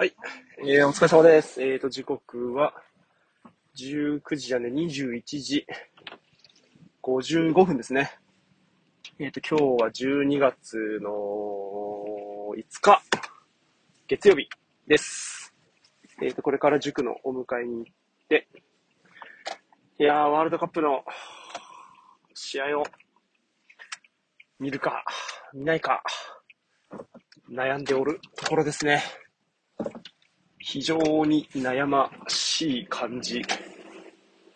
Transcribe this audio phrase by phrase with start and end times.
[0.00, 0.14] はい。
[0.60, 1.60] えー、お疲れ様です。
[1.60, 2.72] えーと、時刻は、
[3.74, 5.66] 19時じゃね、21時
[7.02, 8.16] 55分ですね。
[9.18, 11.10] えーと、今日は12月の
[12.54, 13.02] 5日、
[14.06, 14.48] 月曜日
[14.86, 15.52] です。
[16.22, 17.92] えーと、これから塾のお迎えに行っ
[18.28, 18.46] て、
[19.98, 21.04] いやー、ワールドカップの
[22.34, 22.84] 試合を
[24.60, 25.04] 見るか、
[25.52, 26.04] 見ないか、
[27.50, 29.02] 悩んでおるところですね。
[30.70, 33.42] 非常に悩ましい感じ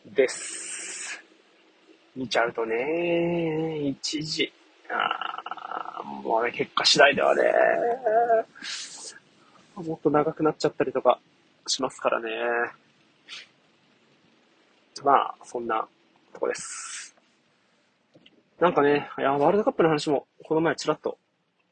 [0.05, 1.19] です。
[2.14, 4.52] 見ちゃうとね、一時、
[4.91, 7.42] あーもうね、結果次第ではね、
[9.74, 11.19] もっと長くなっちゃったりとか
[11.66, 12.28] しますからね。
[15.02, 15.88] まあ、そんな
[16.34, 17.16] とこです。
[18.60, 21.16] なんかね、いや、ワールドカップの話もこの前ちらっと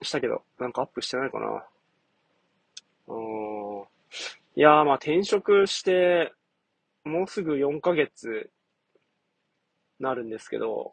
[0.00, 1.62] したけど、なんかアップしてないかな。
[3.08, 3.39] うん
[4.60, 6.34] いやー、まあ転職して、
[7.06, 8.50] もうすぐ4ヶ月
[9.98, 10.92] なるんですけど、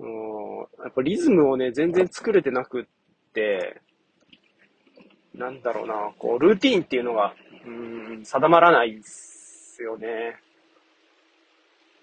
[0.00, 2.84] うんやっぱリズムをね、全然作れてなくっ
[3.34, 3.80] て、
[5.32, 7.36] なんだろうな、こう、ルーティーンっていうのが、
[7.68, 10.34] うん、定まらないですよね。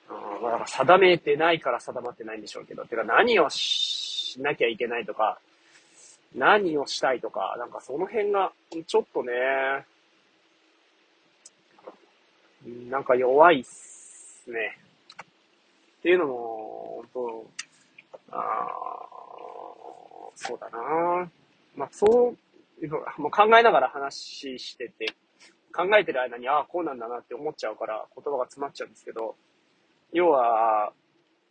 [0.10, 5.42] うんまあ、だから定めてないから定まってないんでしょうけど、てか何をしなきゃいけないとか、
[6.34, 8.54] 何をしたいとか、なんかその辺が、
[8.88, 9.34] ちょっとね、
[12.66, 14.78] なんか弱いっすね。
[16.00, 17.46] っていうのも、本
[18.30, 19.12] 当あー
[20.36, 21.30] そうだな
[21.76, 25.06] まあ、そう、もう考えながら話してて、
[25.74, 29.36] 考えてる間に、ああ、こうなんだなって思っちゃうから、言葉が詰まっちゃうんですけど、
[30.14, 30.92] 要は、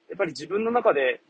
[0.08, 1.20] やっぱり自分の中で、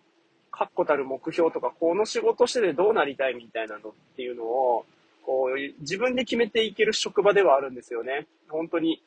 [0.51, 4.85] 確固たる目標とか、この仕事しててどうなりたいみたいなのっていうのを、
[5.23, 8.27] こう、自分で決めていける職場ではあるんですよね。
[8.49, 9.01] 本当に、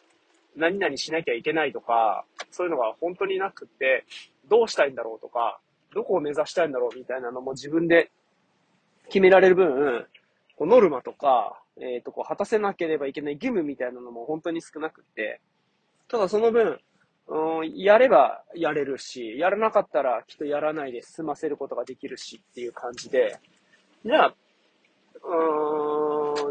[0.56, 4.06] 何々しなきゃいけないとか、そういうのが本当になくって、
[4.50, 5.60] どうしたいんだろうとか、
[5.94, 8.12] どこを目指したいんだろうみたいなのも自分で
[9.08, 10.06] 決められる分、
[10.56, 15.42] こうノルマとか、えっ、と、こう、果たせなければいけない義務みたいなのも本当に少なくって、
[16.08, 16.80] ただその分、
[17.28, 23.40] うん、やればやれるし、やらなかったらきっとやらないで済ませることができるしっていう感じで、
[24.06, 24.36] じゃあ、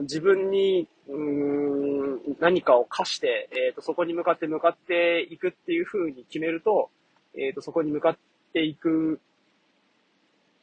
[0.02, 6.90] 自分に、うん、何かを課して、えっ、と、そこに向かって向かっていくっていう風に決めると、
[7.36, 8.18] えっ、と、そこに向かっ
[8.52, 9.20] ていく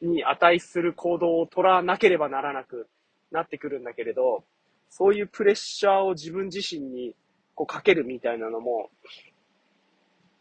[0.02, 2.88] に値する行動を取らなければならなく
[3.30, 4.44] なってくるんだけれど、
[4.88, 7.14] そういうプレッシャーを自分自身に
[7.54, 8.90] こうかけるみたいなのも、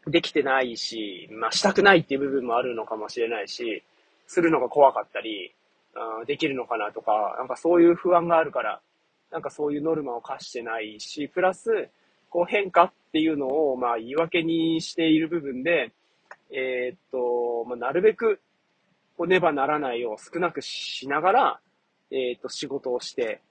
[0.07, 3.83] できてないし、まあ、したくないっていう部分もあるのかもしれないし、
[4.27, 5.53] するのが怖かったり、
[6.25, 8.81] できるのかなとか、なんかそういう不安があるから、
[9.31, 11.89] なんかそういうノルマを課してないし、プラス、
[12.29, 15.91] こう変化っていうのを、まあ言い訳にしている部分で、
[16.51, 18.39] えーっと、まあ、なるべく、
[19.17, 21.59] こうねばならないを少なくしながら、
[22.11, 23.41] えーっと、仕事をして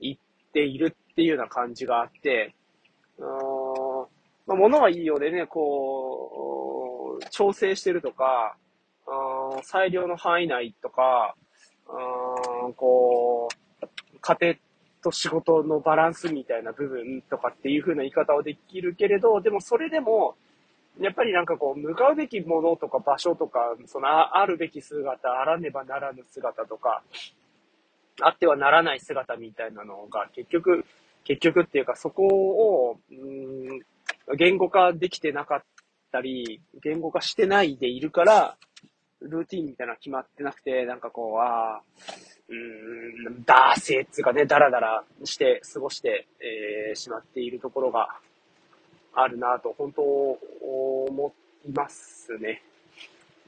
[0.00, 0.18] いっ
[0.52, 2.54] ているっていうような感じがあって、
[3.18, 4.06] うーん
[4.46, 8.56] まあ、物はいいようでね、こう、調整してるとか、
[9.06, 11.34] あー裁量の範囲内とか、
[11.88, 13.48] あーこ
[13.82, 13.86] う、
[14.20, 14.54] 家庭
[15.02, 20.34] と仕事のバランスみたいな部分とかっていう風な言い方をできるけれど、でもそれでも、
[21.00, 27.02] やっぱりなんかこう、向かうべきものとか場所とか、そのあるべき姿、あらねばならぬ姿とか、
[28.20, 30.84] あってはならない姿みたいなのが結局、
[31.24, 33.80] 結局っていうかそこを、うん
[34.36, 35.62] 言語化できてなかっ
[36.10, 38.56] たり、言語化してないでいるから、
[39.28, 41.82] ルーティンみたいなの決まってなくて、なんかこう、ああ、
[42.48, 48.08] うーん、ダーセーっつうかね、ダラダラして過ごして、えーしまっているところが
[49.14, 51.34] あるなと、本当思
[51.66, 52.62] いますね。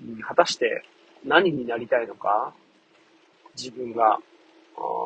[0.02, 0.84] うん果たして
[1.24, 2.52] 何になりたいのか
[3.56, 4.20] 自分が、あ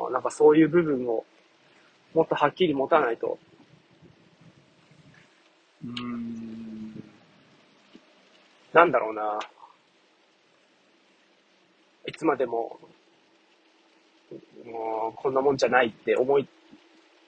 [0.09, 1.25] ーなんかそういう部分を
[2.15, 3.39] もっとはっきり持たないと、
[5.85, 7.03] うーん、
[8.73, 9.39] なんだろうな。
[12.21, 12.79] いつまでも、
[14.67, 16.41] もうこんなもんじゃないって思っ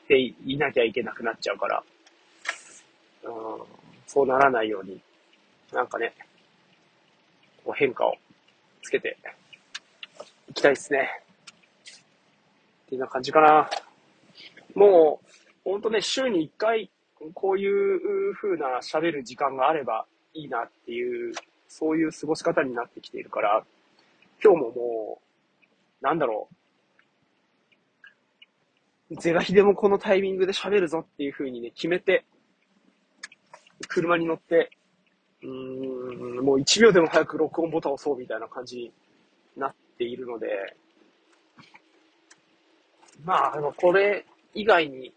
[0.07, 1.83] ていなきゃいけなくなっちゃうから、
[3.25, 3.33] うん、
[4.07, 5.01] そうならないように、
[5.73, 6.13] なんかね、
[7.65, 8.17] こう変化を
[8.83, 9.17] つけて
[10.51, 11.09] いきたいですね。
[11.81, 13.71] っていうような感じかな。
[14.75, 16.91] もう、ほんとね、週に1回、
[17.33, 20.05] こういう風な喋る時間があれば
[20.35, 21.33] いいなっていう、
[21.67, 23.65] そういう過ごし方になってきているから、
[24.43, 25.23] 今日もも
[26.01, 26.49] う、なんだろ
[29.11, 29.17] う。
[29.17, 32.25] 是が非でもこのタイミングで喋るぞっていう風にね、決めて、
[33.89, 34.71] 車に乗って、
[35.43, 38.93] うーん、もう1秒でも早く録音ボタンを押そうみたいな感じに
[39.57, 40.77] なっているので、
[43.25, 45.13] まあ、あの、これ以外に、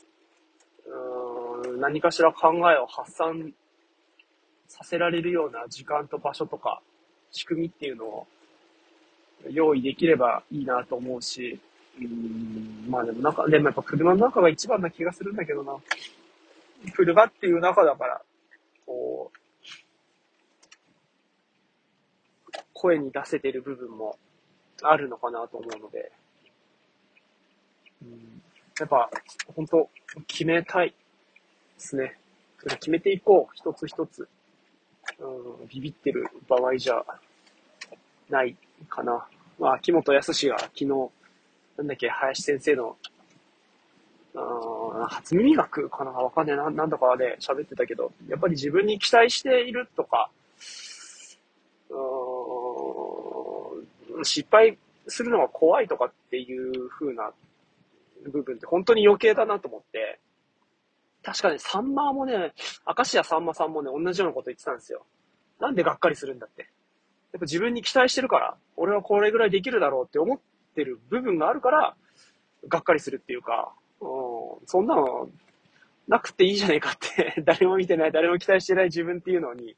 [0.86, 3.54] うーん、何かしら考えを発散
[4.68, 6.82] させられるような時間と場所とか、
[7.32, 8.28] 仕組みっていうのを
[9.50, 11.60] 用意できればいいなと思うし、
[12.00, 15.76] うん、まあでもなんか、でもやっぱ車の中が一番な気がするんだけどな。
[16.94, 18.22] 車っていう中だから、
[18.86, 19.38] こう、
[22.74, 24.18] 声に出せてる部分も
[24.82, 26.12] あるのかなと思うので、
[28.04, 28.42] うん、
[28.80, 29.10] やっぱ、
[29.56, 29.90] 本当
[30.28, 30.96] 決めたいで
[31.78, 32.20] すね。
[32.64, 34.28] 決めていこう、一つ一つ。
[35.20, 36.96] うん、ビビってる場合じゃ
[38.30, 38.56] ない
[38.90, 39.28] かな。
[39.60, 40.86] まあ、秋元康が昨日、
[41.78, 42.98] なんだっけ、林先生の、
[44.36, 46.12] あ初耳学かな？
[46.12, 50.30] わかんねえな、なんだかで喋ってたけど、やっぱり自分に期待しているとか、
[54.24, 57.32] 失敗するのが怖いとかっていう風な
[58.24, 60.20] 部分って本当に余計だなと思って、
[61.24, 62.54] 確かにサンマーもね、
[62.88, 65.06] 明石家さんまさんもね、同じようなこと言ってたんですよ。
[65.60, 66.68] なんでがっかりするんだって。
[67.36, 70.40] やっぱ自分に期待してるから、俺はこれぐらいできるだろうって思っ
[70.74, 71.94] てる部分があるから、
[72.70, 74.08] がっかりするっていうか、うん、
[74.66, 75.28] そんなの、
[76.08, 79.76] なくていいじゃねえかって 誰も見てない、誰も期待してない自分っていうのに、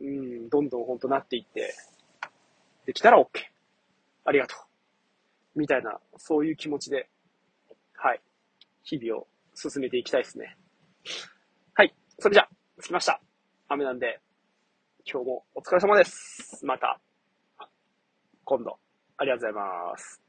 [0.00, 1.72] うん、どんどんほんとなっていって、
[2.84, 3.28] できたら OK。
[4.24, 4.56] ありがと
[5.54, 5.60] う。
[5.60, 7.08] みたいな、そういう気持ちで、
[7.94, 8.20] はい、
[8.82, 10.56] 日々を進めていきたいですね。
[11.74, 12.48] はい、それじゃ、
[12.80, 13.20] 着きました。
[13.68, 14.18] 雨なんで、
[15.04, 16.64] 今日もお疲れ様です。
[16.64, 17.00] また、
[18.44, 18.78] 今度、
[19.16, 20.22] ありがとうございます。